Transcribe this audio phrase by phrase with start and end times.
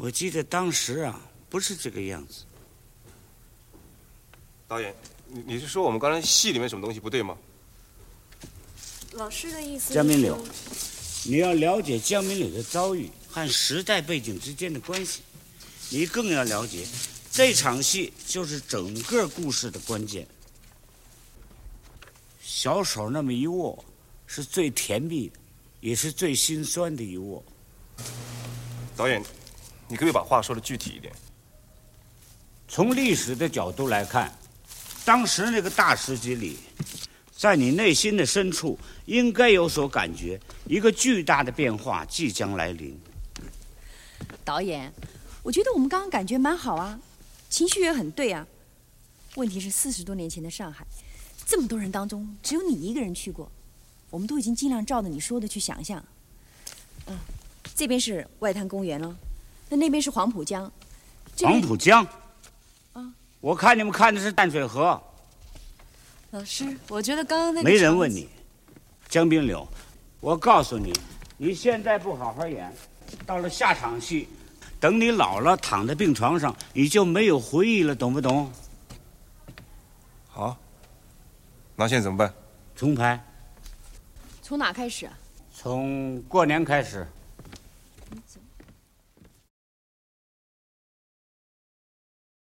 [0.00, 1.20] 我记得当时啊，
[1.50, 2.44] 不是这个样子。
[4.66, 4.94] 导演，
[5.26, 7.36] 你你是说我们刚才戏里面什么东西不对吗？
[9.12, 10.42] 老师的意思，江明柳，
[11.26, 15.20] 你要了解江明柳的遭遇和时代背景之间的关系，
[15.90, 16.86] 你更要了解
[17.30, 20.26] 这场戏就是整个故事的关键。
[22.40, 23.84] 小手那么一握，
[24.26, 25.38] 是最甜蜜的，
[25.80, 27.44] 也是最心酸的一握。
[28.96, 29.22] 导演，
[29.90, 31.12] 你可不可以把话说的具体一点？
[32.68, 34.32] 从历史的角度来看，
[35.04, 36.56] 当时那个大时机里，
[37.36, 42.96] 在你内心的深处应该有所感觉，一个巨大的变化即将来临。
[44.44, 44.92] 导演，
[45.42, 47.00] 我觉得我们刚刚感觉蛮好啊，
[47.48, 48.46] 情绪也很对啊。
[49.34, 50.86] 问题是四十多年前的上海，
[51.44, 53.50] 这么多人当中只有你一个人去过，
[54.10, 56.04] 我们都已经尽量照着你说的去想象。
[57.06, 57.18] 嗯，
[57.74, 59.16] 这边是外滩公园了，
[59.70, 60.70] 那那边是黄浦江。
[61.38, 62.06] 黄浦江。
[62.92, 63.10] 啊。
[63.40, 65.00] 我看你们看的是淡水河。
[66.32, 68.28] 老师，我觉得刚刚那个没人问你，
[69.08, 69.66] 江滨柳，
[70.20, 70.92] 我告诉你，
[71.38, 72.72] 你现在不好好演，
[73.24, 74.28] 到了下场戏，
[74.78, 78.52] 等你老了躺在病床上，你就没有回忆了，懂不懂？
[80.28, 80.56] 好，
[81.74, 82.32] 那现在怎么办？
[82.76, 83.18] 重拍。
[84.42, 85.18] 从哪开始啊？
[85.52, 87.06] 从过年开始。